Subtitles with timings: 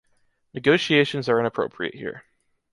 [0.55, 2.23] Negotiations are inappropriate here.